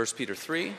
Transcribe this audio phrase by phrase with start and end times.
[0.00, 0.72] 1 Peter 3.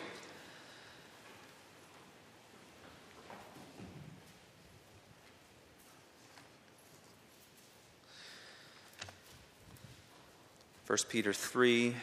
[10.85, 11.93] First Peter 3,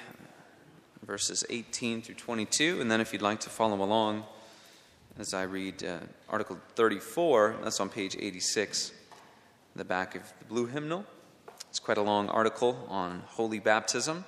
[1.04, 2.80] verses 18 through 22.
[2.80, 4.22] And then, if you'd like to follow along
[5.18, 5.98] as I read uh,
[6.28, 8.92] Article 34, that's on page 86,
[9.74, 11.04] the back of the blue hymnal.
[11.68, 14.24] It's quite a long article on holy baptism,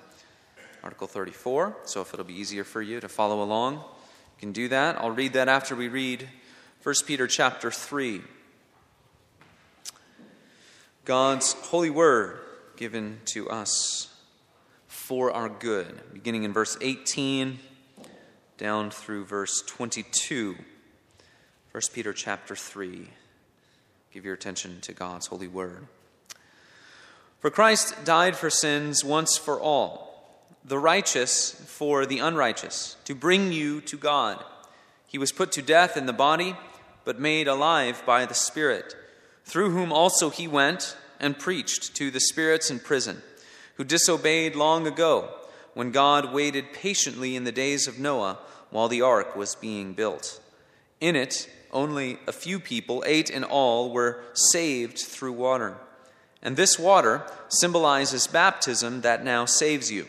[0.82, 1.76] Article 34.
[1.84, 4.96] So, if it'll be easier for you to follow along, you can do that.
[4.96, 6.28] I'll read that after we read
[6.82, 8.22] 1 Peter chapter 3.
[11.04, 12.40] God's holy word
[12.76, 14.14] given to us
[14.86, 17.58] for our good, beginning in verse 18
[18.56, 20.56] down through verse 22.
[21.72, 23.08] 1 Peter chapter 3.
[24.12, 25.86] Give your attention to God's holy word.
[27.38, 30.09] For Christ died for sins once for all,
[30.64, 34.42] the righteous for the unrighteous, to bring you to God.
[35.06, 36.56] He was put to death in the body,
[37.04, 38.94] but made alive by the Spirit,
[39.44, 43.22] through whom also he went and preached to the spirits in prison
[43.80, 45.26] who disobeyed long ago
[45.72, 48.38] when God waited patiently in the days of Noah
[48.68, 50.38] while the ark was being built.
[51.00, 55.78] In it, only a few people, eight in all, were saved through water.
[56.42, 60.06] And this water symbolizes baptism that now saves you.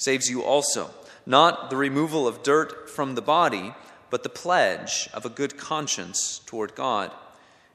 [0.00, 0.90] Saves you also,
[1.26, 3.74] not the removal of dirt from the body,
[4.08, 7.12] but the pledge of a good conscience toward God.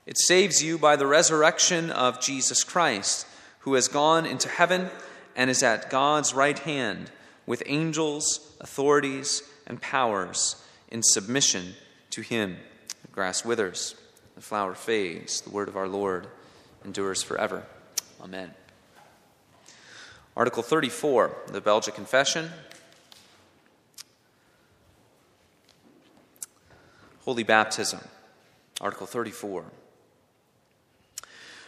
[0.07, 3.27] It saves you by the resurrection of Jesus Christ,
[3.59, 4.89] who has gone into heaven
[5.35, 7.11] and is at God's right hand
[7.45, 10.55] with angels, authorities, and powers
[10.89, 11.75] in submission
[12.09, 12.57] to him.
[13.03, 13.93] The grass withers,
[14.33, 16.25] the flower fades, the word of our Lord
[16.83, 17.67] endures forever.
[18.19, 18.51] Amen.
[20.38, 22.50] Article 34, the Belgic Confession.
[27.23, 28.01] Holy Baptism,
[28.81, 29.63] Article 34.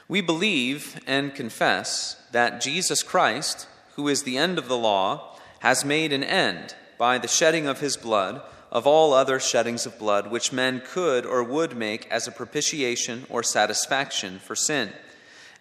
[0.09, 5.85] We believe and confess that Jesus Christ, who is the end of the law, has
[5.85, 10.29] made an end, by the shedding of his blood, of all other sheddings of blood
[10.29, 14.91] which men could or would make as a propitiation or satisfaction for sin,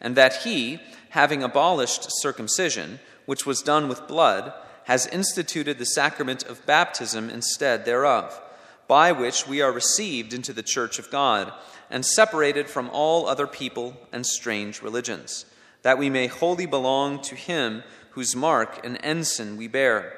[0.00, 0.80] and that he,
[1.10, 4.52] having abolished circumcision, which was done with blood,
[4.84, 8.40] has instituted the sacrament of baptism instead thereof,
[8.86, 11.52] by which we are received into the church of God
[11.90, 15.44] and separated from all other people and strange religions,
[15.82, 20.12] that we may wholly belong to him whose mark and ensign we bear,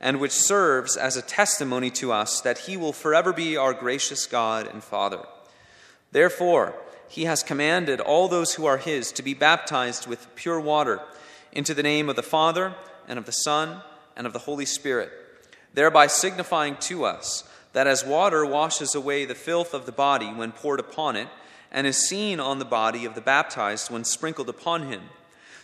[0.00, 4.26] and which serves as a testimony to us that he will forever be our gracious
[4.26, 5.20] God and Father.
[6.12, 6.74] Therefore,
[7.08, 11.00] he has commanded all those who are his to be baptized with pure water
[11.52, 12.74] into the name of the Father,
[13.06, 13.82] and of the Son,
[14.16, 15.10] and of the Holy Spirit,
[15.72, 20.52] thereby signifying to us that as water washes away the filth of the body when
[20.52, 21.28] poured upon it,
[21.70, 25.02] and is seen on the body of the baptized when sprinkled upon him,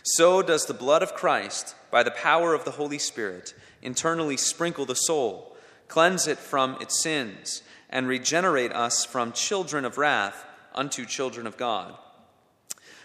[0.03, 4.85] so does the blood of Christ, by the power of the Holy Spirit, internally sprinkle
[4.85, 5.55] the soul,
[5.87, 11.57] cleanse it from its sins, and regenerate us from children of wrath unto children of
[11.57, 11.95] God.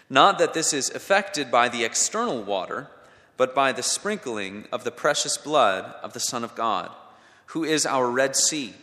[0.09, 2.87] Not that this is effected by the external water,
[3.35, 6.91] but by the sprinkling of the precious blood of the Son of God,
[7.47, 8.73] who is our Red Sea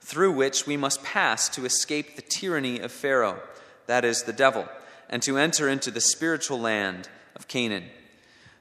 [0.00, 3.42] through which we must pass to escape the tyranny of Pharaoh,
[3.86, 4.66] that is, the devil,
[5.10, 7.84] and to enter into the spiritual land of Canaan.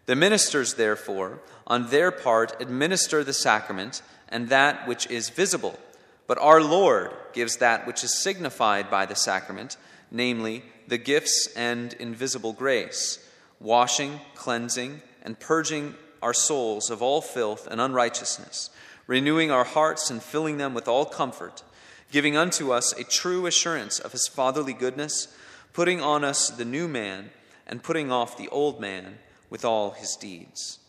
[0.07, 5.79] The ministers, therefore, on their part, administer the sacrament and that which is visible,
[6.27, 9.77] but our Lord gives that which is signified by the sacrament,
[10.11, 13.25] namely, the gifts and invisible grace,
[13.59, 18.69] washing, cleansing, and purging our souls of all filth and unrighteousness
[19.07, 21.63] renewing our hearts and filling them with all comfort,
[22.11, 25.33] giving unto us a true assurance of his fatherly goodness,
[25.73, 27.31] putting on us the new man,
[27.65, 29.17] and putting off the old man
[29.49, 30.79] with all his deeds.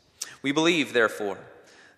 [0.43, 1.39] We believe, therefore,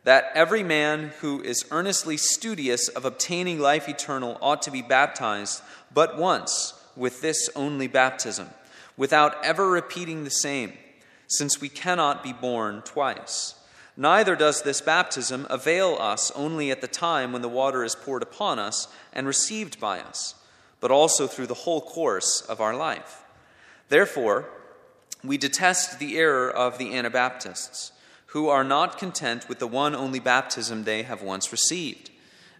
[0.04, 5.62] that every man who is earnestly studious of obtaining life eternal ought to be baptized
[5.92, 8.48] but once with this only baptism,
[8.96, 10.72] without ever repeating the same,
[11.26, 13.54] since we cannot be born twice.
[13.96, 18.22] Neither does this baptism avail us only at the time when the water is poured
[18.22, 20.34] upon us and received by us,
[20.80, 23.22] but also through the whole course of our life.
[23.88, 24.48] Therefore,
[25.22, 27.92] we detest the error of the Anabaptists,
[28.30, 32.10] who are not content with the one only baptism they have once received,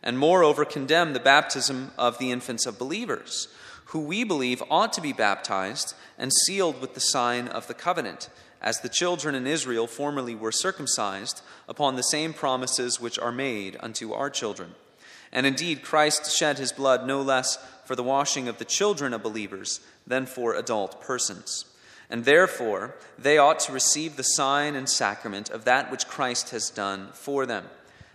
[0.03, 3.49] and moreover condemn the baptism of the infants of believers
[3.91, 8.29] who we believe ought to be baptized and sealed with the sign of the covenant,
[8.63, 13.77] as the children in Israel formerly were circumcised upon the same promises which are made
[13.81, 14.75] unto our children.
[15.33, 19.25] And indeed, Christ shed his blood no less for the washing of the children of
[19.25, 21.65] believers than for adult persons.
[22.11, 26.69] And therefore, they ought to receive the sign and sacrament of that which Christ has
[26.69, 27.65] done for them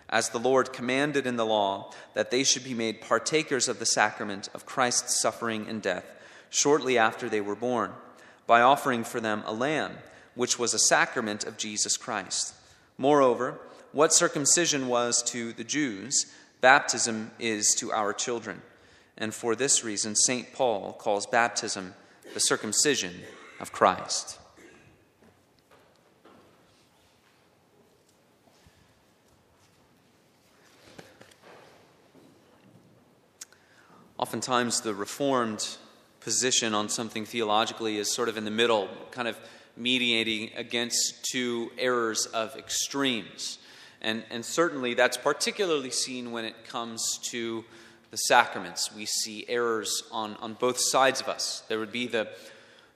[0.09, 3.86] as the Lord commanded in the law, that they should be made partakers of the
[3.86, 6.06] sacrament of Christ's suffering and death
[6.50, 7.92] shortly after they were born,
[8.47, 9.92] by offering for them a lamb,
[10.36, 12.53] which was a sacrament of Jesus Christ.
[12.98, 13.59] Moreover,
[13.91, 16.27] what circumcision was to the Jews,
[16.62, 18.62] baptism is to our children.
[19.18, 20.53] And for this reason, St.
[20.53, 21.94] Paul calls baptism
[22.33, 23.13] the circumcision
[23.60, 24.40] of Christ.
[34.18, 35.78] Oftentimes, the Reformed
[36.22, 39.38] position on something theologically is sort of in the middle, kind of
[39.78, 43.60] mediating against two errors of extremes.
[44.01, 47.66] And, and certainly that's particularly seen when it comes to
[48.12, 48.96] the sacraments.
[48.96, 51.63] We see errors on, on both sides of us.
[51.68, 52.30] There would be the,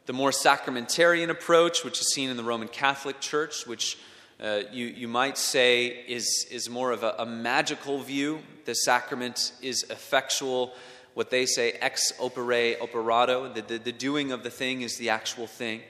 [0.10, 3.96] the more sacramentarian approach, which is seen in the Roman Catholic Church, which
[4.44, 8.40] uh, you, you might say is, is more of a, a magical view.
[8.66, 10.74] The sacrament is effectual
[11.14, 15.10] what they say ex opere operato, the, the, the doing of the thing is the
[15.12, 15.82] actual thing.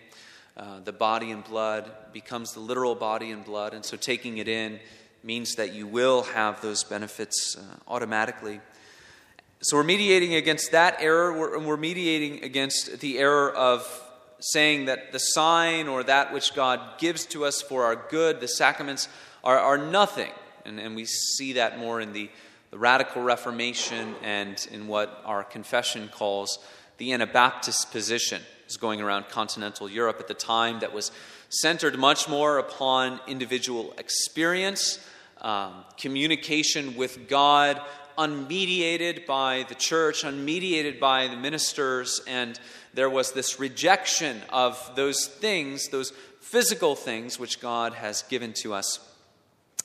[0.57, 4.49] Uh, the body and blood becomes the literal body and blood, and so taking it
[4.49, 4.81] in
[5.23, 8.59] means that you will have those benefits uh, automatically.
[9.61, 14.07] So we're mediating against that error, we're, and we're mediating against the error of
[14.39, 18.47] saying that the sign or that which God gives to us for our good, the
[18.47, 19.07] sacraments,
[19.43, 20.31] are, are nothing.
[20.65, 22.29] And, and we see that more in the
[22.71, 26.59] the radical Reformation and in what our confession calls
[26.97, 31.11] the Anabaptist position was going around continental Europe at the time that was
[31.49, 35.03] centered much more upon individual experience,
[35.41, 37.81] um, communication with God,
[38.19, 42.59] unmediated by the church, unmediated by the ministers, and
[42.93, 46.11] there was this rejection of those things, those
[46.41, 48.99] physical things which God has given to us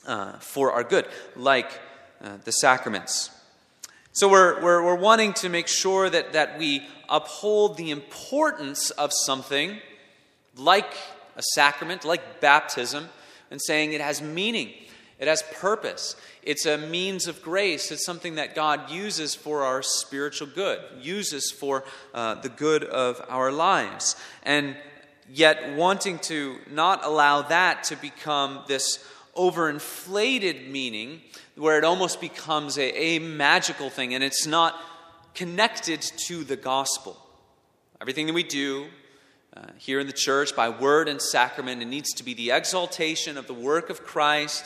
[0.05, 1.79] uh, for our good, like
[2.21, 3.29] uh, the sacraments.
[4.11, 9.11] So we're, we're, we're wanting to make sure that, that we uphold the importance of
[9.13, 9.77] something
[10.57, 10.93] like
[11.35, 13.09] a sacrament, like baptism,
[13.51, 14.73] and saying it has meaning,
[15.17, 16.15] it has purpose.
[16.43, 17.91] It's a means of grace.
[17.91, 23.23] It's something that God uses for our spiritual good, uses for uh, the good of
[23.29, 24.15] our lives.
[24.43, 24.75] And
[25.29, 29.03] yet, wanting to not allow that to become this
[29.35, 31.21] overinflated meaning
[31.55, 34.75] where it almost becomes a, a magical thing and it's not
[35.33, 37.17] connected to the gospel.
[38.01, 38.87] Everything that we do
[39.55, 43.37] uh, here in the church by word and sacrament, it needs to be the exaltation
[43.37, 44.65] of the work of Christ,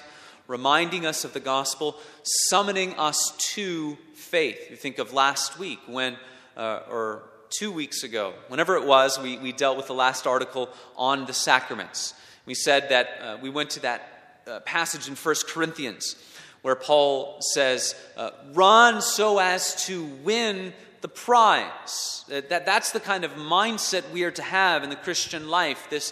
[0.49, 4.69] reminding us of the gospel, summoning us to faith.
[4.69, 6.17] You think of last week when,
[6.57, 10.67] uh, or two weeks ago, whenever it was, we, we dealt with the last article
[10.97, 12.15] on the sacraments.
[12.47, 16.15] We said that uh, we went to that uh, passage in 1 Corinthians
[16.63, 22.25] where Paul says, uh, run so as to win the prize.
[22.27, 26.11] That, that's the kind of mindset we are to have in the Christian life this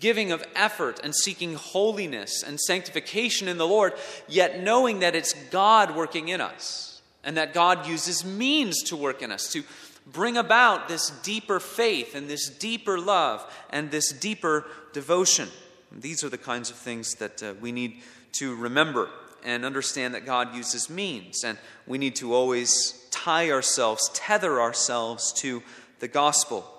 [0.00, 3.94] giving of effort and seeking holiness and sanctification in the Lord,
[4.28, 9.22] yet knowing that it's God working in us and that God uses means to work
[9.22, 9.62] in us to
[10.06, 15.48] bring about this deeper faith and this deeper love and this deeper devotion.
[15.92, 18.02] these are the kinds of things that uh, we need
[18.32, 19.08] to remember
[19.44, 21.44] and understand that God uses means.
[21.44, 25.62] And we need to always tie ourselves, tether ourselves to
[26.00, 26.71] the gospel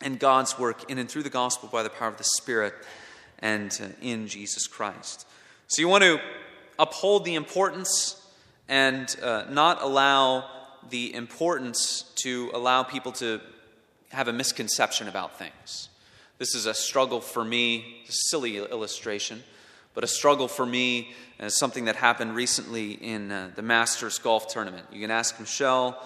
[0.00, 2.74] and God's work in and through the gospel by the power of the Spirit
[3.38, 5.26] and uh, in Jesus Christ.
[5.68, 6.20] So you want to
[6.78, 8.20] uphold the importance
[8.68, 10.44] and uh, not allow
[10.90, 13.40] the importance to allow people to
[14.10, 15.88] have a misconception about things.
[16.38, 19.42] This is a struggle for me, a silly illustration,
[19.94, 24.48] but a struggle for me and something that happened recently in uh, the Masters Golf
[24.48, 24.86] Tournament.
[24.92, 26.02] You can ask Michelle.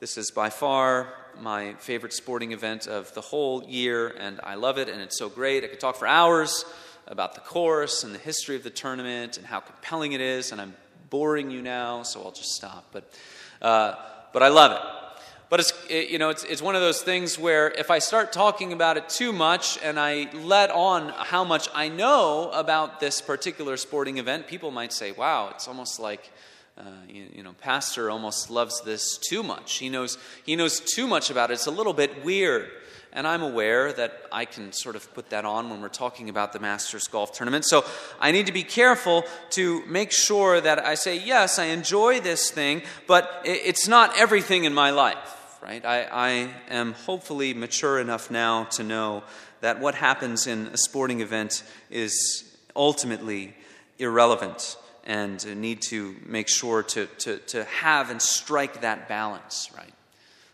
[0.00, 4.78] This is by far my favorite sporting event of the whole year, and I love
[4.78, 5.64] it, and it's so great.
[5.64, 6.64] I could talk for hours
[7.06, 10.60] about the course and the history of the tournament and how compelling it is, and
[10.60, 10.74] I'm
[11.10, 12.86] boring you now, so I'll just stop.
[12.92, 13.12] But,
[13.60, 13.94] uh,
[14.32, 15.02] but I love it.
[15.50, 18.32] But it's, it, you know, it's, it's one of those things where if I start
[18.32, 23.20] talking about it too much and I let on how much I know about this
[23.20, 26.32] particular sporting event, people might say, wow, it's almost like
[26.78, 29.78] uh, you, you, know, pastor almost loves this too much.
[29.78, 31.54] He knows, he knows too much about it.
[31.54, 32.70] It's a little bit weird.
[33.12, 36.54] And I'm aware that I can sort of put that on when we're talking about
[36.54, 37.66] the Masters Golf Tournament.
[37.66, 37.84] So
[38.18, 42.50] I need to be careful to make sure that I say, yes, I enjoy this
[42.50, 45.84] thing, but it's not everything in my life, right?
[45.84, 46.30] I, I
[46.70, 49.24] am hopefully mature enough now to know
[49.60, 53.54] that what happens in a sporting event is ultimately
[53.98, 59.92] irrelevant and need to make sure to, to, to have and strike that balance, right?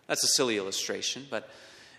[0.07, 1.50] That's a silly illustration, but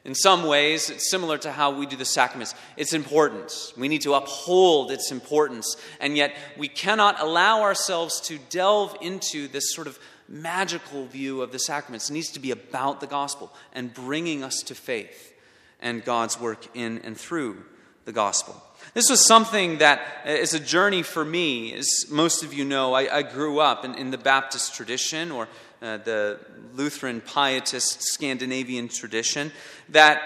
[0.06, 2.56] in some ways, it's similar to how we do the sacraments.
[2.78, 3.74] It's important.
[3.78, 9.48] We need to uphold its importance, and yet we cannot allow ourselves to delve into
[9.48, 12.10] this sort of magical view of the sacraments.
[12.10, 15.34] It needs to be about the gospel and bringing us to faith
[15.82, 17.64] and God's work in and through
[18.06, 18.64] the gospel.
[18.94, 21.74] This was something that is a journey for me.
[21.74, 25.48] As most of you know, I, I grew up in, in, the Baptist tradition or
[25.82, 26.40] uh, the
[26.74, 29.52] Lutheran pietist Scandinavian tradition
[29.90, 30.22] that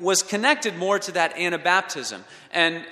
[0.00, 2.20] was connected more to that Anabaptism.
[2.50, 2.84] And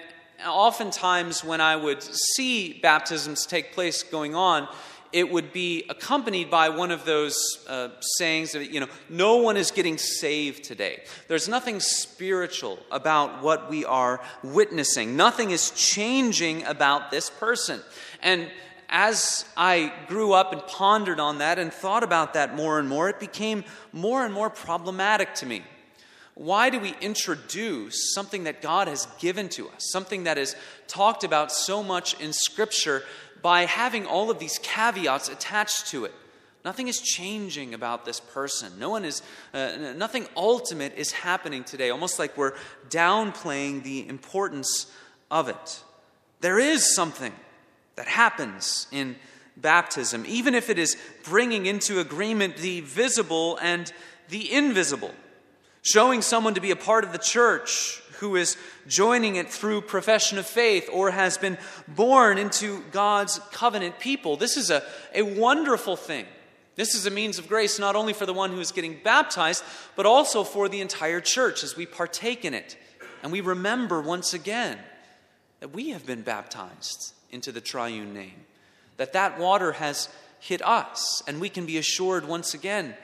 [0.46, 4.68] oftentimes, when I would see baptisms take place going on,
[5.16, 9.56] it would be accompanied by one of those uh, sayings that, you know, no one
[9.56, 11.02] is getting saved today.
[11.26, 17.80] There's nothing spiritual about what we are witnessing, nothing is changing about this person.
[18.22, 18.50] And
[18.90, 23.08] as I grew up and pondered on that and thought about that more and more,
[23.08, 25.62] it became more and more problematic to me.
[26.34, 30.54] Why do we introduce something that God has given to us, something that is
[30.86, 33.02] talked about so much in Scripture,
[33.42, 36.14] by having all of these caveats attached to it?
[36.64, 38.72] Nothing is changing about this person.
[38.78, 39.22] No one is,
[39.54, 42.54] uh, nothing ultimate is happening today, almost like we're
[42.88, 44.90] downplaying the importance
[45.30, 45.82] of it.
[46.40, 47.32] There is something
[47.94, 49.14] that happens in
[49.56, 53.92] baptism, even if it is bringing into agreement the visible and
[54.28, 55.12] the invisible,
[55.82, 58.56] showing someone to be a part of the church who is
[58.86, 61.58] joining it through profession of faith or has been
[61.88, 64.36] born into God's covenant people.
[64.36, 64.82] This is a,
[65.14, 66.26] a wonderful thing.
[66.76, 69.64] This is a means of grace not only for the one who is getting baptized,
[69.96, 72.76] but also for the entire church as we partake in it.
[73.22, 74.78] And we remember once again
[75.60, 78.44] that we have been baptized into the triune name.
[78.98, 80.08] That that water has
[80.38, 82.94] hit us, and we can be assured once again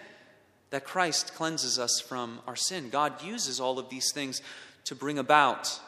[0.71, 2.89] that Christ cleanses us from our sin.
[2.89, 4.41] God uses all of these things
[4.85, 5.81] to bring about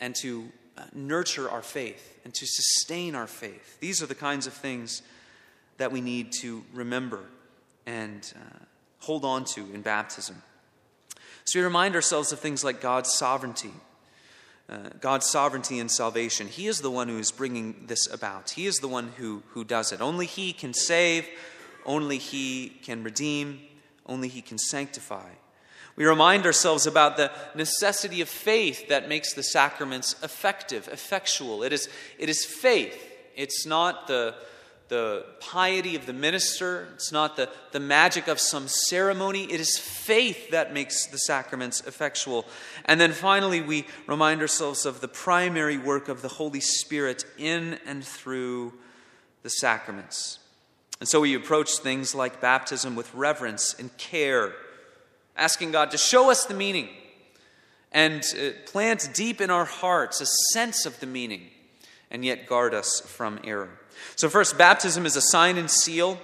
[0.00, 3.78] and to uh, nurture our faith and to sustain our faith.
[3.80, 5.02] These are the kinds of things
[5.78, 7.20] that we need to remember
[7.86, 8.64] and uh,
[9.00, 10.42] hold on to in baptism.
[11.44, 13.72] So we remind ourselves of things like God's sovereignty,
[14.68, 16.48] uh, God's sovereignty and salvation.
[16.48, 18.50] He is the one who is bringing this about.
[18.50, 20.00] He is the one who, who does it.
[20.00, 21.28] Only He can save,
[21.84, 23.60] only He can redeem,
[24.06, 25.30] only He can sanctify.
[25.96, 31.62] We remind ourselves about the necessity of faith that makes the sacraments effective, effectual.
[31.62, 31.88] It is,
[32.18, 33.02] it is faith.
[33.34, 34.34] It's not the
[34.88, 39.44] the piety of the minister, it's not the, the magic of some ceremony.
[39.44, 42.46] It is faith that makes the sacraments effectual.
[42.84, 47.80] And then finally, we remind ourselves of the primary work of the Holy Spirit in
[47.84, 48.74] and through
[49.42, 50.38] the sacraments.
[51.00, 54.54] And so we approach things like baptism with reverence and care,
[55.36, 56.88] asking God to show us the meaning
[57.92, 61.48] and uh, plant deep in our hearts a sense of the meaning,
[62.10, 63.70] and yet guard us from error.
[64.16, 66.18] So, first, baptism is a sign and seal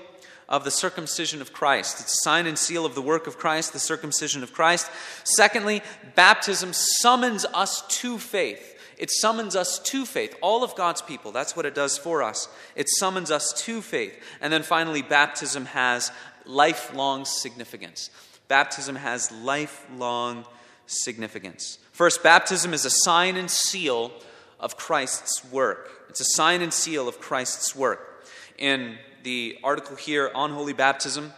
[0.49, 2.01] of the circumcision of Christ.
[2.01, 4.91] It's a sign and seal of the work of Christ, the circumcision of Christ.
[5.25, 5.83] Secondly,
[6.15, 8.69] baptism summons us to faith.
[8.99, 10.37] It summons us to faith.
[10.43, 12.49] All of God's people, that's what it does for us.
[12.77, 14.15] It summons us to faith.
[14.41, 16.13] And then finally, baptism has
[16.45, 18.11] lifelong significance.
[18.53, 20.45] Baptism has lifelong
[20.85, 21.79] significance.
[21.91, 24.13] First, baptism is a sign and seal
[24.61, 25.89] of Christ's work.
[26.11, 28.27] It's a sign and seal of Christ's work.
[28.59, 31.33] In the article here on holy baptism,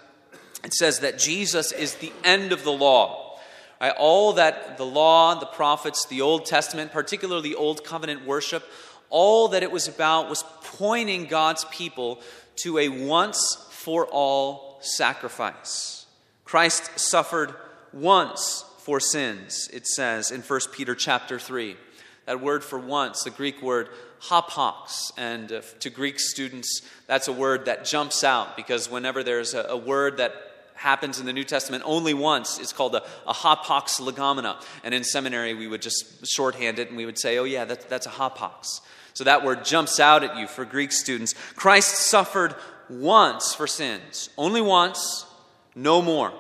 [0.65, 3.39] it says that Jesus is the end of the law.
[3.97, 8.65] All that the law, the prophets, the Old Testament, particularly Old Covenant worship,
[9.09, 12.21] all that it was about was pointing God's people
[12.57, 16.04] to a once for all sacrifice.
[16.45, 17.55] Christ suffered
[17.93, 21.77] once for sins, it says in 1 Peter chapter 3.
[22.27, 23.89] That word for once, the Greek word
[24.29, 25.13] hapax.
[25.17, 29.63] And uh, to Greek students, that's a word that jumps out because whenever there's a,
[29.65, 30.35] a word that
[30.75, 32.59] happens in the New Testament only once.
[32.59, 34.63] It's called a, a hapax legomena.
[34.83, 37.89] And in seminary, we would just shorthand it and we would say, oh, yeah, that,
[37.89, 38.81] that's a hapax.
[39.15, 41.35] So that word jumps out at you for Greek students.
[41.55, 42.55] Christ suffered
[42.91, 45.25] once for sins, only once,
[45.75, 46.33] no more.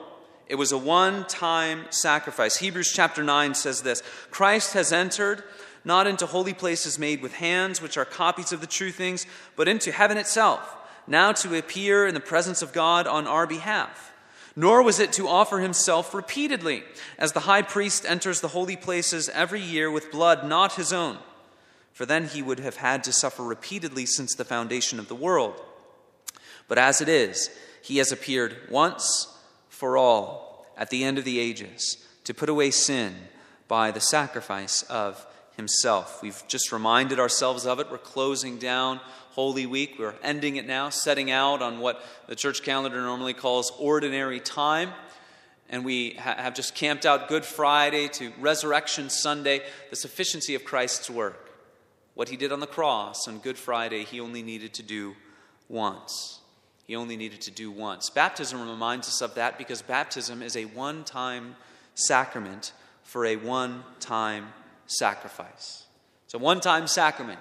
[0.46, 2.56] It was a one time sacrifice.
[2.56, 5.42] Hebrews chapter 9 says this Christ has entered
[5.84, 9.26] not into holy places made with hands, which are copies of the true things,
[9.56, 10.76] but into heaven itself,
[11.06, 14.12] now to appear in the presence of God on our behalf.
[14.56, 16.84] Nor was it to offer himself repeatedly,
[17.18, 21.18] as the high priest enters the holy places every year with blood not his own,
[21.92, 25.60] for then he would have had to suffer repeatedly since the foundation of the world.
[26.68, 27.50] But as it is,
[27.84, 29.28] he has appeared once
[29.68, 33.14] for all at the end of the ages to put away sin
[33.68, 36.22] by the sacrifice of himself.
[36.22, 37.90] We've just reminded ourselves of it.
[37.90, 39.00] We're closing down
[39.32, 39.96] Holy Week.
[39.98, 44.90] We're ending it now, setting out on what the church calendar normally calls ordinary time.
[45.68, 49.60] And we ha- have just camped out Good Friday to Resurrection Sunday,
[49.90, 51.50] the sufficiency of Christ's work.
[52.14, 55.16] What he did on the cross on Good Friday, he only needed to do
[55.68, 56.40] once.
[56.86, 58.10] He only needed to do once.
[58.10, 61.56] Baptism reminds us of that because baptism is a one time
[61.94, 62.72] sacrament
[63.02, 64.48] for a one time
[64.86, 65.84] sacrifice.
[66.26, 67.40] It's a one time sacrament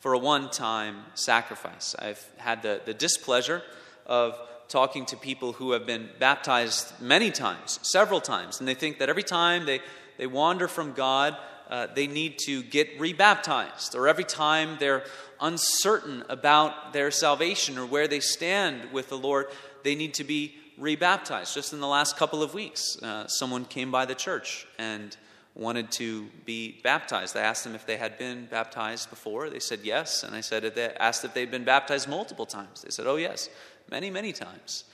[0.00, 1.94] for a one time sacrifice.
[1.98, 3.62] I've had the, the displeasure
[4.06, 8.98] of talking to people who have been baptized many times, several times, and they think
[8.98, 9.80] that every time they,
[10.18, 11.36] they wander from God,
[11.68, 15.04] uh, they need to get rebaptized, or every time they're
[15.40, 19.46] uncertain about their salvation or where they stand with the Lord,
[19.84, 21.54] they need to be rebaptized.
[21.54, 25.16] Just in the last couple of weeks, uh, someone came by the church and
[25.54, 27.36] wanted to be baptized.
[27.36, 29.50] I asked them if they had been baptized before.
[29.50, 30.22] They said yes.
[30.22, 32.82] And I said, they asked if they'd been baptized multiple times.
[32.82, 33.50] They said, oh, yes,
[33.90, 34.84] many, many times.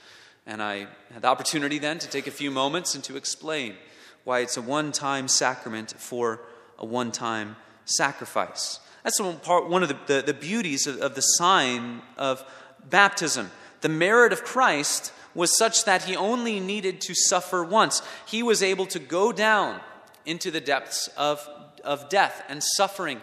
[0.47, 3.75] And I had the opportunity then to take a few moments and to explain
[4.23, 6.41] why it's a one time sacrament for
[6.79, 7.55] a one time
[7.85, 8.79] sacrifice.
[9.03, 12.43] That's one, part, one of the, the, the beauties of, of the sign of
[12.89, 13.51] baptism.
[13.81, 18.01] The merit of Christ was such that he only needed to suffer once.
[18.25, 19.81] He was able to go down
[20.25, 21.47] into the depths of,
[21.83, 23.21] of death and suffering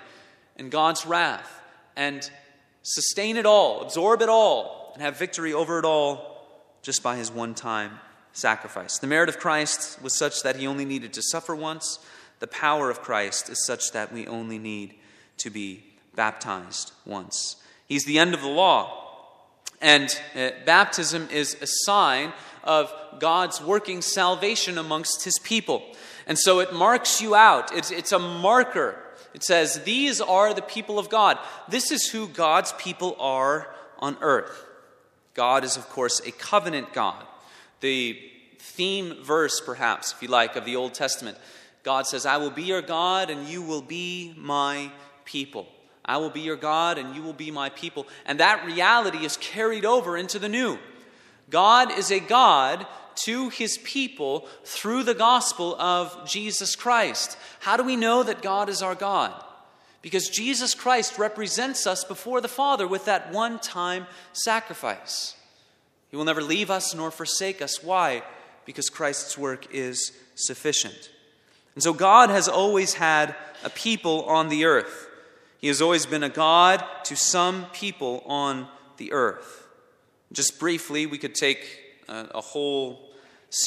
[0.56, 1.60] and God's wrath
[1.96, 2.30] and
[2.82, 6.46] sustain it all, absorb it all, and have victory over it all
[6.82, 7.98] just by his one time
[8.32, 8.98] sacrifice.
[8.98, 11.98] The merit of Christ was such that he only needed to suffer once.
[12.42, 14.94] The power of Christ is such that we only need
[15.36, 15.84] to be
[16.16, 17.54] baptized once.
[17.86, 19.30] He's the end of the law.
[19.80, 22.32] And uh, baptism is a sign
[22.64, 25.84] of God's working salvation amongst his people.
[26.26, 27.72] And so it marks you out.
[27.72, 28.98] It's, it's a marker.
[29.34, 31.38] It says, These are the people of God.
[31.68, 34.66] This is who God's people are on earth.
[35.34, 37.24] God is, of course, a covenant God.
[37.78, 38.18] The
[38.58, 41.38] theme verse, perhaps, if you like, of the Old Testament
[41.82, 44.90] God says, I will be your God and you will be my
[45.24, 45.66] people.
[46.04, 48.06] I will be your God and you will be my people.
[48.26, 50.78] And that reality is carried over into the new.
[51.50, 52.86] God is a God
[53.24, 57.36] to his people through the gospel of Jesus Christ.
[57.60, 59.32] How do we know that God is our God?
[60.00, 65.36] Because Jesus Christ represents us before the Father with that one time sacrifice.
[66.10, 67.82] He will never leave us nor forsake us.
[67.82, 68.22] Why?
[68.64, 71.10] Because Christ's work is sufficient.
[71.74, 75.08] And so God has always had a people on the earth.
[75.58, 79.68] He has always been a God to some people on the earth.
[80.32, 83.08] Just briefly, we could take a, a whole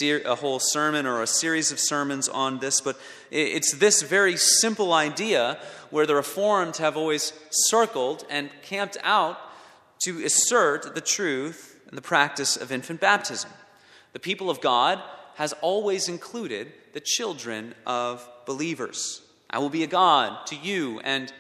[0.02, 2.98] a whole sermon or a series of sermons on this, but
[3.30, 5.60] it's this very simple idea
[5.92, 9.38] where the Reformed have always circled and camped out
[10.04, 13.52] to assert the truth and the practice of infant baptism.
[14.14, 15.02] The people of God
[15.36, 19.22] has always included the children of believers.
[19.50, 21.32] I will be a God to you and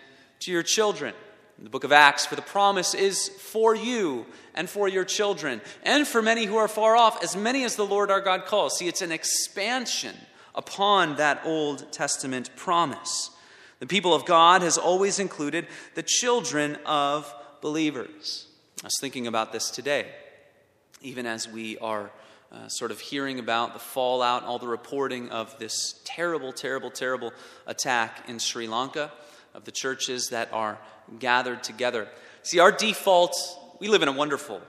[0.41, 1.13] to your children
[1.57, 5.61] in the book of Acts, for the promise is for you and for your children,
[5.83, 8.77] and for many who are far off, as many as the Lord our God calls.
[8.77, 10.15] See, it's an expansion
[10.53, 13.31] upon that Old Testament promise.
[13.79, 18.47] The people of God has always included the children of believers.
[18.83, 20.07] I was thinking about this today,
[21.01, 22.11] even as we are
[22.55, 27.33] uh, sort of hearing about the fallout, all the reporting of this terrible, terrible, terrible
[27.67, 29.11] attack in Sri Lanka,
[29.53, 30.77] of the churches that are
[31.19, 32.07] gathered together.
[32.43, 33.35] See, our default,
[33.79, 34.61] we live in a wonderful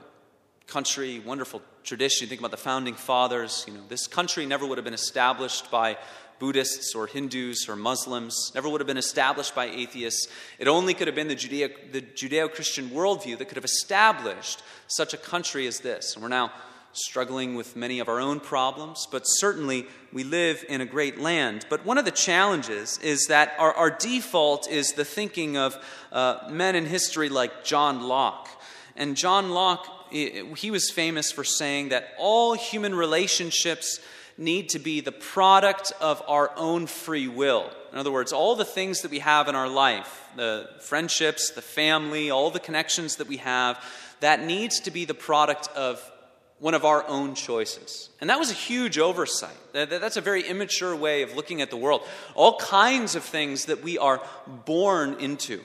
[0.67, 2.25] country, wonderful tradition.
[2.25, 5.71] You think about the founding fathers, you know, this country never would have been established
[5.71, 5.97] by
[6.39, 10.27] Buddhists or Hindus or Muslims, never would have been established by atheists.
[10.59, 15.13] It only could have been the Judeo, the Judeo-Christian worldview that could have established such
[15.13, 16.13] a country as this.
[16.13, 16.51] And we're now
[16.97, 21.65] struggling with many of our own problems, but certainly we live in a great land.
[21.69, 25.77] But one of the challenges is that our, our default is the thinking of
[26.11, 28.49] uh, men in history like John Locke.
[28.95, 33.99] And John Locke, he was famous for saying that all human relationships
[34.37, 37.71] need to be the product of our own free will.
[37.91, 41.61] In other words, all the things that we have in our life, the friendships, the
[41.61, 43.83] family, all the connections that we have,
[44.19, 46.11] that needs to be the product of
[46.59, 48.09] one of our own choices.
[48.19, 49.55] And that was a huge oversight.
[49.73, 52.01] That's a very immature way of looking at the world.
[52.33, 54.21] All kinds of things that we are
[54.65, 55.61] born into.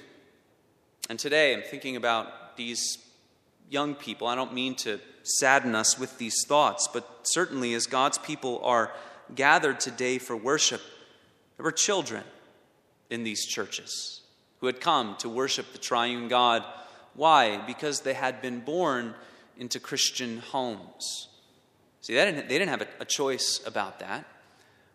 [1.09, 2.99] And today I'm thinking about these
[3.71, 4.27] young people.
[4.27, 8.93] I don't mean to sadden us with these thoughts, but certainly as God's people are
[9.35, 10.83] gathered today for worship,
[11.57, 12.25] there were children
[13.09, 14.21] in these churches
[14.61, 16.65] who had come to worship the triune God.
[17.15, 17.59] Why?
[17.67, 19.15] Because they had been born
[19.59, 21.29] into Christian homes.
[22.01, 24.25] See, they didn't, they didn't have a, a choice about that.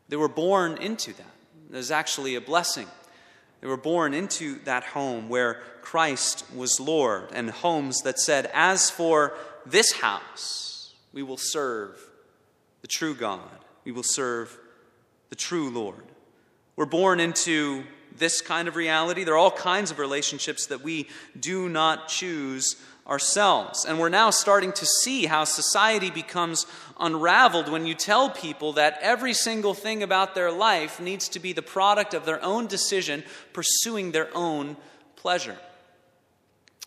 [0.10, 1.32] They were born into that.
[1.70, 2.88] There's actually a blessing.
[3.62, 8.90] They were born into that home where Christ was Lord, and homes that said, As
[8.90, 9.34] for
[9.66, 12.00] this house, we will serve
[12.82, 13.50] the true God,
[13.84, 14.58] we will serve
[15.30, 16.04] the true Lord.
[16.76, 17.84] We're born into
[18.18, 19.24] this kind of reality.
[19.24, 21.08] There are all kinds of relationships that we
[21.40, 22.76] do not choose
[23.08, 23.86] ourselves.
[23.86, 26.66] And we're now starting to see how society becomes
[27.00, 31.54] unraveled when you tell people that every single thing about their life needs to be
[31.54, 34.76] the product of their own decision, pursuing their own
[35.16, 35.58] pleasure.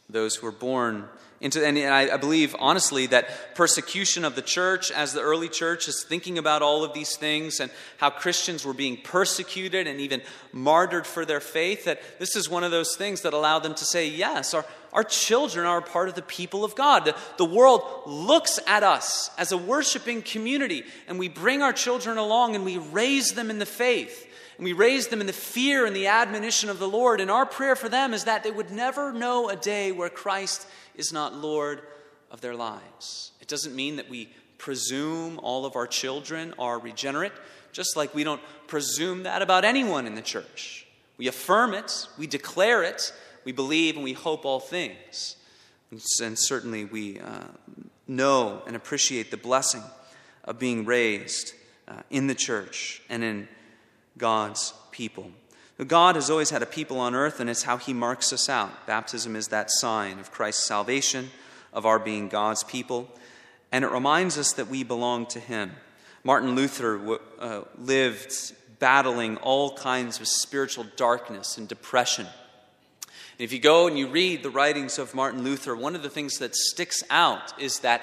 [0.09, 1.09] Those who are born
[1.40, 6.05] into, and I, believe honestly that persecution of the church, as the early church is
[6.05, 10.20] thinking about all of these things and how Christians were being persecuted and even
[10.53, 13.87] martyred for their faith, that this is one of those things that allowed them to
[13.87, 17.07] say, yes, our, our children are a part of the people of God.
[17.07, 22.18] The, the world looks at us as a worshiping community, and we bring our children
[22.18, 24.26] along and we raise them in the faith.
[24.59, 27.22] And we raise them in the fear and the admonition of the Lord.
[27.22, 30.66] And our prayer for them is that they would never know a day where Christ
[31.01, 31.83] is not Lord
[32.31, 33.33] of their lives.
[33.41, 37.33] It doesn't mean that we presume all of our children are regenerate,
[37.73, 40.87] just like we don't presume that about anyone in the church.
[41.17, 43.13] We affirm it, we declare it,
[43.45, 45.37] we believe and we hope all things.
[45.91, 47.45] And certainly we uh,
[48.07, 49.83] know and appreciate the blessing
[50.45, 51.55] of being raised
[51.89, 53.49] uh, in the church and in
[54.19, 55.31] God's people.
[55.87, 58.87] God has always had a people on earth, and it's how He marks us out.
[58.87, 61.31] Baptism is that sign of Christ's salvation,
[61.73, 63.09] of our being God's people,
[63.73, 65.73] and it reminds us that we belong to Him.
[66.23, 72.27] Martin Luther uh, lived battling all kinds of spiritual darkness and depression.
[73.07, 76.11] And if you go and you read the writings of Martin Luther, one of the
[76.11, 78.03] things that sticks out is that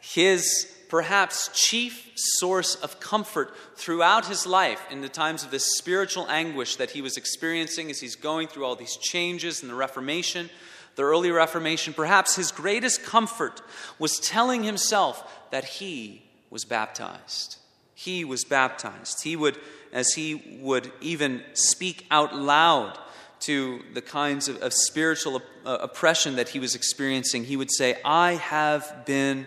[0.00, 6.28] his perhaps chief source of comfort throughout his life in the times of this spiritual
[6.28, 10.50] anguish that he was experiencing as he's going through all these changes in the Reformation,
[10.96, 13.62] the early Reformation, perhaps his greatest comfort
[13.98, 17.56] was telling himself that he was baptized.
[17.94, 19.22] He was baptized.
[19.22, 19.56] He would,
[19.94, 22.98] as he would even speak out loud
[23.40, 27.98] to the kinds of, of spiritual uh, oppression that he was experiencing, he would say,
[28.04, 29.46] I have been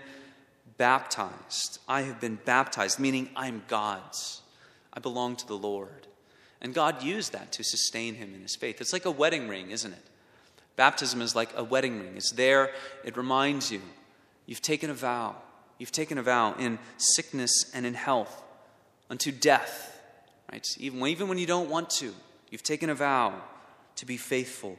[0.78, 1.80] baptized.
[1.88, 4.42] I have been baptized, meaning I'm God's.
[4.94, 6.08] I belong to the Lord.
[6.62, 8.82] And God used that to sustain him in his faith.
[8.82, 10.04] It's like a wedding ring, isn't it?
[10.76, 12.18] Baptism is like a wedding ring.
[12.18, 12.72] It's there,
[13.04, 13.82] it reminds you
[14.46, 15.36] you've taken a vow.
[15.78, 18.44] You've taken a vow in sickness and in health
[19.10, 20.00] unto death,
[20.52, 20.66] right?
[20.80, 22.14] Even, even when you don't want to,
[22.50, 23.34] you've taken a vow
[23.98, 24.78] to be faithful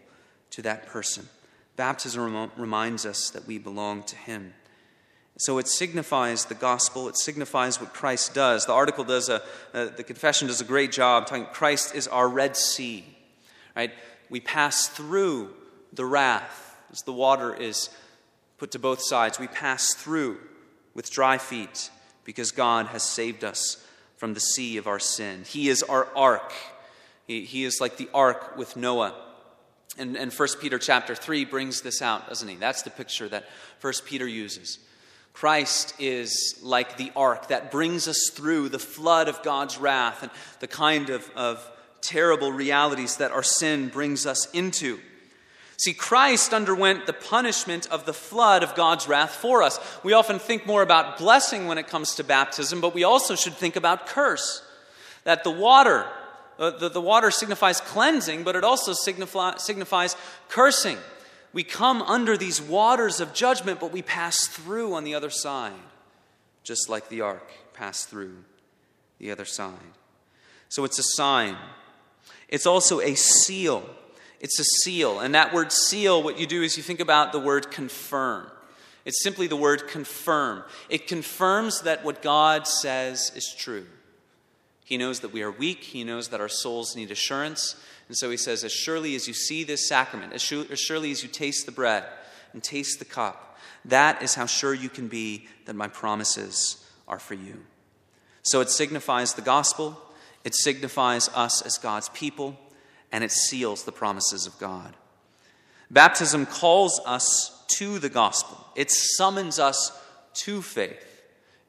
[0.50, 1.28] to that person.
[1.76, 4.54] Baptism reminds us that we belong to Him.
[5.38, 7.09] So it signifies the gospel.
[7.09, 8.64] It signifies what Christ does.
[8.64, 9.42] The article does a,
[9.75, 11.46] uh, the confession does a great job talking.
[11.46, 13.05] Christ is our Red Sea,
[13.75, 13.92] right?
[14.31, 15.55] We pass through
[15.92, 17.90] the wrath as the water is
[18.57, 19.38] put to both sides.
[19.38, 20.38] We pass through
[20.94, 21.90] with dry feet
[22.25, 23.85] because God has saved us
[24.16, 25.44] from the sea of our sin.
[25.46, 26.53] He is our ark.
[27.27, 29.14] He, he is like the ark with Noah.
[29.99, 32.57] And, and 1 Peter chapter 3 brings this out, doesn't he?
[32.57, 33.44] That's the picture that
[33.83, 34.79] 1 Peter uses.
[35.37, 40.33] Christ is like the ark that brings us through the flood of God's wrath and
[40.61, 41.70] the kind of, of
[42.01, 44.99] terrible realities that our sin brings us into.
[45.77, 49.79] See, Christ underwent the punishment of the flood of God's wrath for us.
[50.03, 53.57] We often think more about blessing when it comes to baptism, but we also should
[53.57, 54.62] think about curse.
[55.25, 56.07] That the water,
[56.59, 60.16] uh, the, the water signifies cleansing, but it also signify, signifies
[60.49, 60.96] cursing.
[61.56, 65.72] We come under these waters of judgment, but we pass through on the other side.
[66.62, 68.36] just like the ark passed through
[69.18, 69.94] the other side.
[70.68, 71.56] So it's a sign.
[72.48, 73.88] It's also a seal.
[74.38, 75.20] It's a seal.
[75.20, 78.50] And that word seal, what you do is you think about the word confirm.
[79.06, 80.62] It's simply the word confirm.
[80.90, 83.86] It confirms that what God says is true.
[84.84, 87.76] He knows that we are weak, He knows that our souls need assurance.
[88.08, 91.28] And so He says, As surely as you see this sacrament, as surely as you
[91.28, 92.04] taste the bread
[92.52, 97.18] and taste the cup, that is how sure you can be that my promises are
[97.18, 97.64] for you.
[98.42, 100.00] So it signifies the gospel,
[100.44, 102.58] it signifies us as God's people,
[103.10, 104.94] and it seals the promises of God.
[105.90, 109.92] Baptism calls us to the gospel, it summons us
[110.34, 111.12] to faith.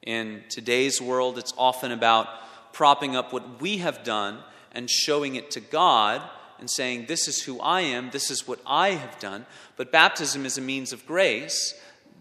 [0.02, 2.28] In today's world, it's often about
[2.72, 4.38] propping up what we have done
[4.72, 6.22] and showing it to God
[6.58, 9.46] and saying, This is who I am, this is what I have done.
[9.76, 11.74] But baptism is a means of grace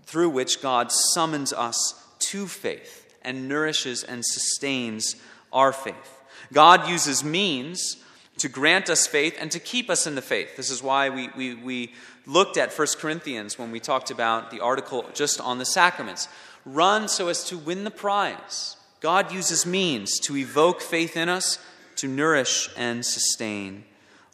[0.06, 5.16] through which God summons us to faith and nourishes and sustains
[5.52, 6.22] our faith.
[6.54, 7.98] God uses means
[8.38, 10.56] to grant us faith and to keep us in the faith.
[10.56, 11.94] This is why we, we, we
[12.26, 16.28] looked at 1 Corinthians when we talked about the article just on the sacraments.
[16.66, 18.78] Run so as to win the prize.
[19.00, 21.60] God uses means to evoke faith in us,
[21.98, 23.84] to nourish and sustain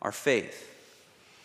[0.02, 0.69] our faith.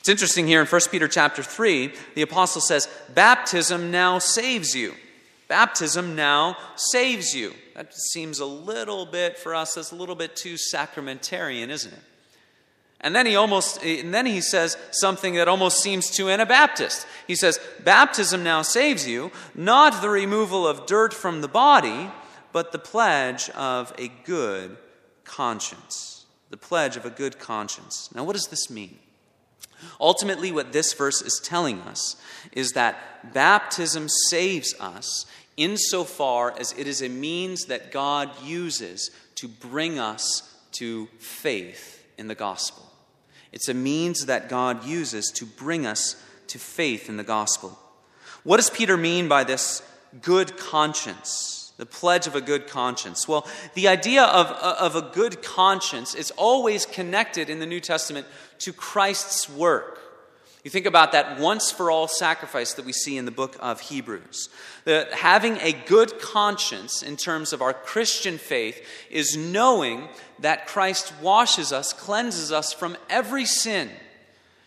[0.00, 4.94] It's interesting here in 1 Peter chapter 3, the apostle says, Baptism now saves you.
[5.48, 7.54] Baptism now saves you.
[7.74, 12.02] That seems a little bit, for us, that's a little bit too sacramentarian, isn't it?
[13.00, 17.06] And then he almost, and then he says something that almost seems too Anabaptist.
[17.26, 22.10] He says, Baptism now saves you, not the removal of dirt from the body,
[22.52, 24.76] but the pledge of a good
[25.28, 26.26] conscience.
[26.50, 28.08] The pledge of a good conscience.
[28.14, 28.98] Now, what does this mean?
[30.00, 32.16] Ultimately, what this verse is telling us
[32.52, 39.46] is that baptism saves us insofar as it is a means that God uses to
[39.46, 42.84] bring us to faith in the gospel.
[43.52, 47.78] It's a means that God uses to bring us to faith in the gospel.
[48.44, 49.82] What does Peter mean by this
[50.22, 51.57] good conscience?
[51.78, 53.26] The pledge of a good conscience.
[53.26, 58.26] Well, the idea of, of a good conscience is always connected in the New Testament
[58.60, 59.98] to Christ's work.
[60.64, 63.80] You think about that once for all sacrifice that we see in the book of
[63.80, 64.48] Hebrews.
[64.84, 70.08] That having a good conscience in terms of our Christian faith is knowing
[70.40, 73.88] that Christ washes us, cleanses us from every sin.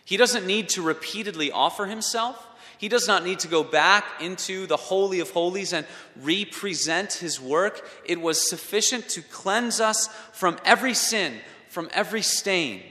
[0.04, 2.48] He doesn't need to repeatedly offer himself.
[2.82, 5.86] He does not need to go back into the Holy of Holies and
[6.20, 7.88] represent his work.
[8.04, 11.34] It was sufficient to cleanse us from every sin,
[11.68, 12.82] from every stain.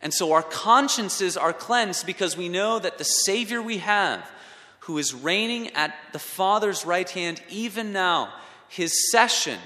[0.00, 4.30] And so our consciences are cleansed because we know that the Savior we have,
[4.78, 8.32] who is reigning at the Father's right hand even now,
[8.68, 9.58] his session,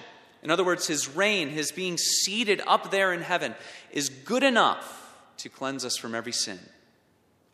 [0.43, 3.55] in other words, his reign, his being seated up there in heaven,
[3.93, 6.61] is good enough to cleanse us from every sin.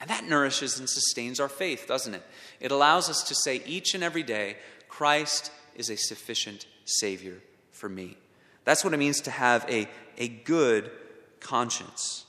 [0.02, 2.24] And that nourishes and sustains our faith, doesn't it?
[2.58, 4.56] It allows us to say each and every day,
[4.88, 7.38] Christ is a sufficient Savior
[7.70, 8.16] for me.
[8.64, 9.88] That's what it means to have a,
[10.18, 10.90] a good
[11.38, 12.24] conscience.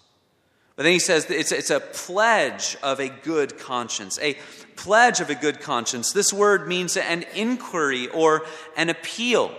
[0.75, 4.19] But then he says it's, it's a pledge of a good conscience.
[4.21, 4.38] A
[4.75, 6.13] pledge of a good conscience.
[6.13, 8.45] This word means an inquiry or
[8.77, 9.51] an appeal.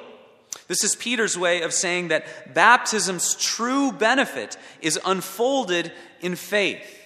[0.69, 7.01] This is Peter's way of saying that baptism's true benefit is unfolded in faith.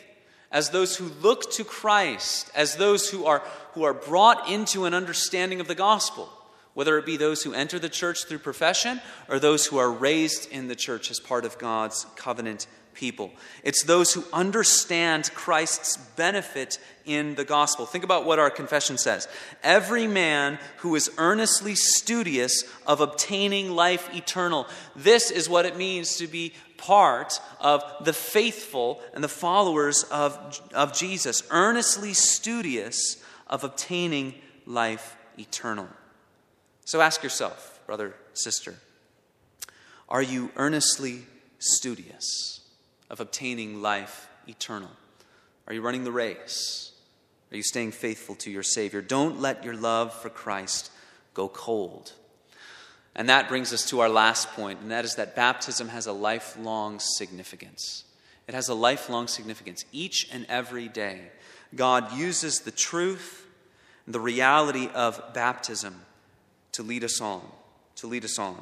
[0.51, 4.95] As those who look to Christ, as those who are, who are brought into an
[4.95, 6.31] understanding of the gospel,
[6.75, 10.51] whether it be those who enter the church through profession or those who are raised
[10.51, 13.31] in the church as part of God's covenant people.
[13.63, 17.87] It's those who understand Christ's benefit in the gospel.
[17.87, 19.29] Think about what our confession says.
[19.63, 24.67] Every man who is earnestly studious of obtaining life eternal.
[24.97, 30.61] This is what it means to be part of the faithful and the followers of,
[30.73, 31.43] of Jesus.
[31.51, 35.89] Earnestly studious of obtaining life eternal.
[36.87, 38.75] So ask yourself, brother, sister,
[40.09, 41.27] are you earnestly
[41.59, 42.59] studious?
[43.11, 44.91] of obtaining life eternal?
[45.67, 46.93] Are you running the race?
[47.51, 49.01] Are you staying faithful to your Savior?
[49.01, 50.91] Don't let your love for Christ
[51.35, 52.13] go cold.
[53.15, 56.13] And that brings us to our last point, and that is that baptism has a
[56.13, 58.05] lifelong significance.
[58.47, 59.85] It has a lifelong significance.
[59.93, 61.21] Each and every day,
[61.75, 63.47] God uses the truth
[64.07, 66.01] and the reality of baptism
[66.73, 67.43] to lead us on,
[67.97, 68.57] to lead us on.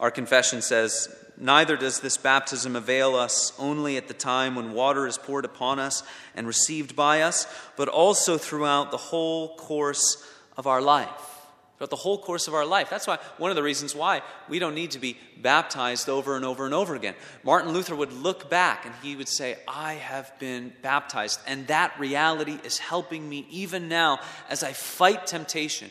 [0.00, 5.06] Our confession says, Neither does this baptism avail us only at the time when water
[5.06, 6.02] is poured upon us
[6.36, 10.22] and received by us, but also throughout the whole course
[10.56, 11.33] of our life.
[11.76, 12.88] Throughout the whole course of our life.
[12.88, 16.44] That's why one of the reasons why we don't need to be baptized over and
[16.44, 17.14] over and over again.
[17.42, 21.40] Martin Luther would look back and he would say, I have been baptized.
[21.46, 25.90] And that reality is helping me even now as I fight temptation.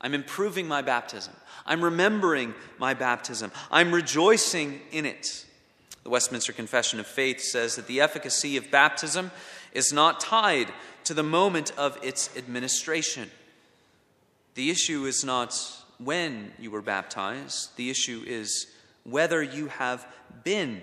[0.00, 1.34] I'm improving my baptism.
[1.66, 3.52] I'm remembering my baptism.
[3.70, 5.44] I'm rejoicing in it.
[6.04, 9.30] The Westminster Confession of Faith says that the efficacy of baptism
[9.74, 10.72] is not tied
[11.04, 13.30] to the moment of its administration.
[14.60, 15.58] The issue is not
[15.96, 18.66] when you were baptized, the issue is
[19.04, 20.06] whether you have
[20.44, 20.82] been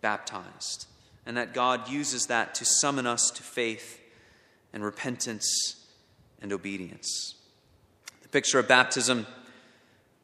[0.00, 0.86] baptized,
[1.26, 4.00] and that God uses that to summon us to faith
[4.72, 5.84] and repentance
[6.40, 7.34] and obedience.
[8.22, 9.26] The picture of baptism,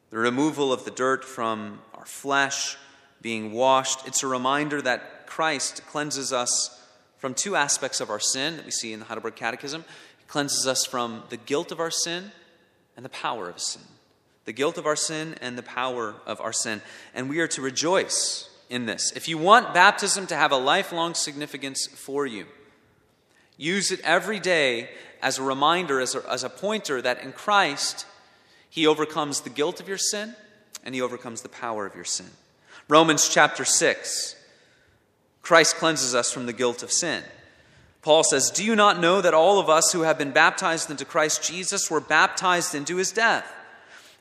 [0.09, 2.77] the removal of the dirt from our flesh,
[3.21, 6.81] being washed, it's a reminder that Christ cleanses us
[7.17, 9.83] from two aspects of our sin that we see in the Heidelberg Catechism.
[10.17, 12.31] He cleanses us from the guilt of our sin
[12.95, 13.81] and the power of sin.
[14.45, 16.81] The guilt of our sin and the power of our sin.
[17.13, 19.11] And we are to rejoice in this.
[19.15, 22.45] If you want baptism to have a lifelong significance for you,
[23.57, 24.89] use it every day
[25.21, 28.05] as a reminder, as a, as a pointer that in Christ,
[28.69, 30.35] He overcomes the guilt of your sin
[30.83, 32.29] and He overcomes the power of your sin.
[32.87, 34.35] Romans chapter 6
[35.41, 37.23] Christ cleanses us from the guilt of sin.
[38.05, 41.05] Paul says, Do you not know that all of us who have been baptized into
[41.05, 43.51] Christ Jesus were baptized into his death?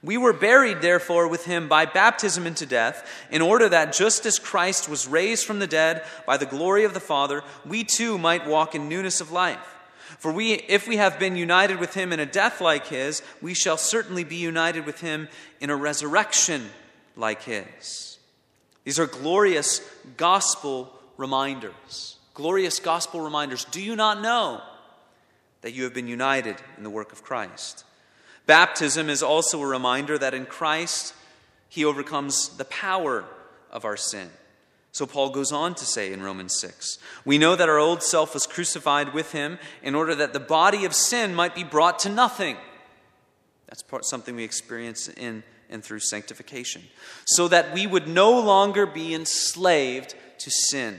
[0.02, 4.38] We were buried, therefore, with him by baptism into death, in order that just as
[4.38, 8.46] Christ was raised from the dead by the glory of the Father, we too might
[8.46, 9.76] walk in newness of life.
[10.18, 13.52] For we, if we have been united with him in a death like his, we
[13.52, 15.28] shall certainly be united with him
[15.60, 16.70] in a resurrection
[17.16, 18.16] like his.
[18.84, 23.64] These are glorious gospel reminders glorious gospel reminders.
[23.64, 24.60] Do you not know
[25.62, 27.84] that you have been united in the work of Christ?
[28.46, 31.14] Baptism is also a reminder that in Christ,
[31.68, 33.24] he overcomes the power
[33.70, 34.28] of our sin.
[34.92, 38.34] So Paul goes on to say in Romans 6 We know that our old self
[38.34, 42.08] was crucified with him in order that the body of sin might be brought to
[42.08, 42.56] nothing.
[43.66, 46.82] That's part, something we experience in and through sanctification.
[47.24, 50.98] So that we would no longer be enslaved to sin.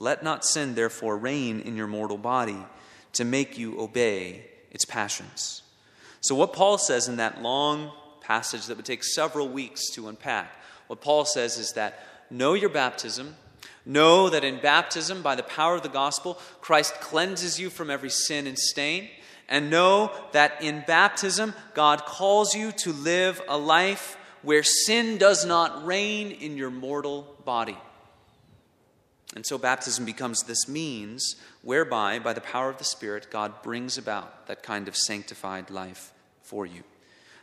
[0.00, 2.56] Let not sin, therefore, reign in your mortal body
[3.12, 5.62] to make you obey its passions.
[6.22, 10.56] So, what Paul says in that long passage that would take several weeks to unpack,
[10.86, 13.36] what Paul says is that know your baptism.
[13.84, 18.10] Know that in baptism, by the power of the gospel, Christ cleanses you from every
[18.10, 19.08] sin and stain.
[19.48, 25.44] And know that in baptism, God calls you to live a life where sin does
[25.44, 27.76] not reign in your mortal body.
[29.36, 33.96] And so baptism becomes this means whereby, by the power of the Spirit, God brings
[33.96, 36.12] about that kind of sanctified life
[36.42, 36.82] for you.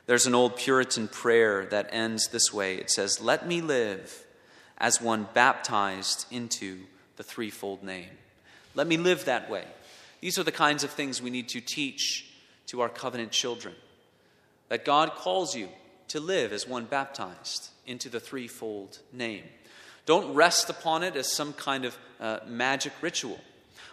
[0.06, 4.26] There's an old Puritan prayer that ends this way it says, Let me live
[4.78, 6.80] as one baptized into
[7.15, 8.10] the threefold name.
[8.76, 9.65] Let me live that way.
[10.21, 12.26] These are the kinds of things we need to teach
[12.67, 13.76] to our covenant children.
[14.69, 15.69] That God calls you
[16.10, 19.43] to live as one baptized into the threefold name.
[20.08, 23.39] Don't rest upon it as some kind of uh, magic ritual.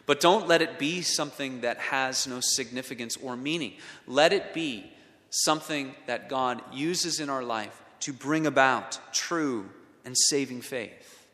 [0.06, 3.74] But don't let it be something that has no significance or meaning.
[4.06, 4.90] Let it be
[5.28, 9.68] something that God uses in our life to bring about true
[10.04, 11.26] and saving faith.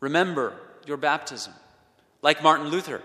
[0.00, 0.54] Remember
[0.86, 1.52] your baptism.
[2.20, 3.02] Like Martin Luther,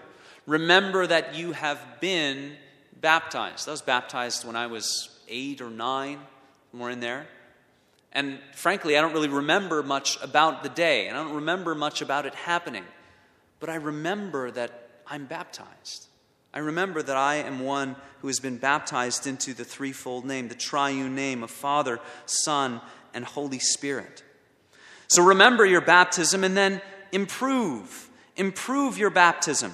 [0.47, 2.53] remember that you have been
[2.99, 3.67] baptized.
[3.67, 6.19] I was baptized when I was eight or nine,
[6.71, 7.27] somewhere in there.
[8.13, 12.01] And frankly, I don't really remember much about the day, and I don't remember much
[12.01, 12.83] about it happening.
[13.59, 16.07] But I remember that I'm baptized.
[16.53, 20.55] I remember that I am one who has been baptized into the threefold name, the
[20.55, 22.81] triune name of Father, Son,
[23.13, 24.23] and Holy Spirit.
[25.07, 26.81] So remember your baptism and then
[27.11, 28.09] improve.
[28.35, 29.73] Improve your baptism.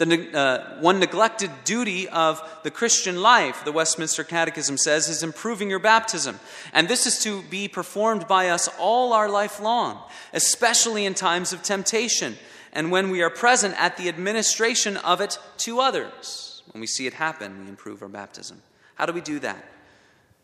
[0.00, 5.70] The uh, one neglected duty of the Christian life, the Westminster Catechism says, is improving
[5.70, 6.40] your baptism.
[6.72, 11.52] And this is to be performed by us all our life long, especially in times
[11.52, 12.36] of temptation
[12.72, 16.62] and when we are present at the administration of it to others.
[16.72, 18.62] When we see it happen, we improve our baptism.
[18.94, 19.64] How do we do that?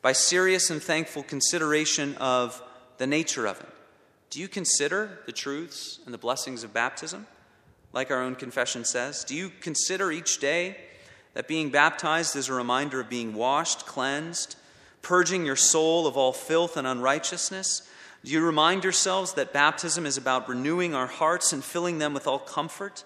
[0.06, 2.62] by serious and thankful consideration of
[2.98, 3.66] the nature of it.
[4.30, 7.26] Do you consider the truths and the blessings of baptism,
[7.96, 9.24] like our own confession says?
[9.24, 10.76] Do you consider each day
[11.32, 14.56] that being baptized is a reminder of being washed, cleansed,
[15.00, 17.90] purging your soul of all filth and unrighteousness?
[18.22, 22.28] Do you remind yourselves that baptism is about renewing our hearts and filling them with
[22.28, 23.02] all comfort?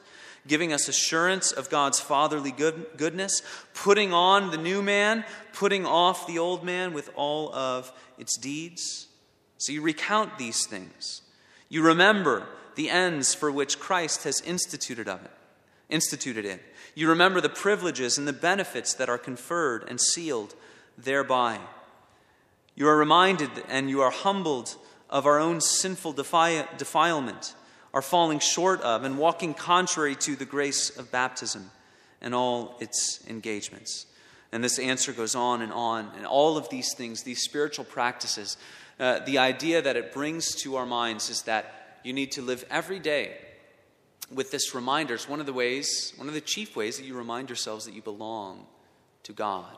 [0.46, 3.42] giving us assurance of God's fatherly good, goodness,
[3.74, 5.22] putting on the new man,
[5.52, 9.06] putting off the old man with all of its deeds.
[9.58, 11.20] So you recount these things.
[11.68, 15.30] You remember the ends for which Christ has instituted of it,
[15.88, 16.62] instituted it.
[16.94, 20.54] You remember the privileges and the benefits that are conferred and sealed
[20.98, 21.58] thereby.
[22.74, 24.76] You are reminded and you are humbled
[25.08, 27.54] of our own sinful defi- defilement
[27.92, 31.70] are falling short of and walking contrary to the grace of baptism
[32.20, 34.06] and all its engagements.
[34.52, 36.10] And this answer goes on and on.
[36.16, 38.56] And all of these things, these spiritual practices,
[38.98, 42.64] uh, the idea that it brings to our minds is that you need to live
[42.70, 43.36] every day
[44.32, 45.14] with this reminder.
[45.14, 47.94] It's one of the ways, one of the chief ways that you remind yourselves that
[47.94, 48.66] you belong
[49.24, 49.76] to God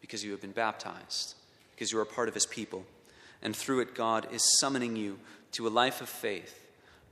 [0.00, 1.34] because you have been baptized,
[1.72, 2.84] because you are part of His people.
[3.42, 5.18] And through it, God is summoning you
[5.52, 6.64] to a life of faith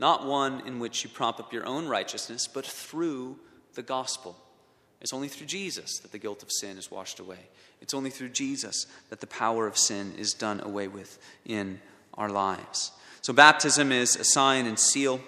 [0.02, 3.38] not one in which you prop up your own righteousness, but through
[3.74, 4.36] the gospel.
[5.00, 7.38] It's only through Jesus that the guilt of sin is washed away.
[7.80, 11.80] It's only through Jesus that the power of sin is done away with in
[12.14, 12.90] our lives.
[13.22, 15.20] So, baptism is a sign and seal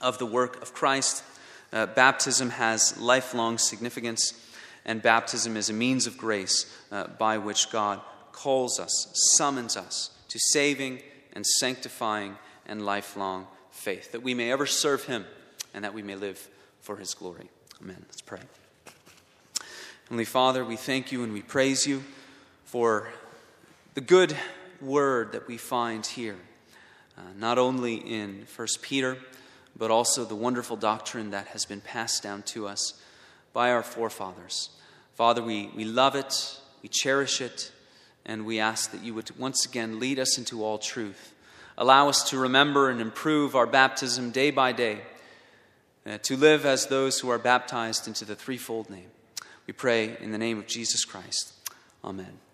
[0.00, 1.24] of the work of Christ.
[1.72, 4.32] Uh, baptism has lifelong significance,
[4.84, 8.00] and baptism is a means of grace uh, by which God
[8.32, 11.02] calls us, summons us to saving
[11.32, 15.24] and sanctifying and lifelong faith, that we may ever serve him
[15.74, 16.48] and that we may live
[16.80, 17.48] for his glory.
[17.82, 18.04] Amen.
[18.06, 18.40] Let's pray.
[20.04, 22.04] Heavenly Father, we thank you and we praise you
[22.64, 23.08] for
[23.94, 24.36] the good
[24.80, 26.36] word that we find here,
[27.18, 29.18] uh, not only in 1 Peter,
[29.76, 32.94] but also the wonderful doctrine that has been passed down to us
[33.52, 34.70] by our forefathers.
[35.14, 37.72] Father, we, we love it, we cherish it,
[38.24, 41.34] and we ask that you would once again lead us into all truth.
[41.76, 45.00] Allow us to remember and improve our baptism day by day,
[46.06, 49.10] uh, to live as those who are baptized into the threefold name.
[49.66, 51.52] We pray in the name of Jesus Christ.
[52.04, 52.47] Amen.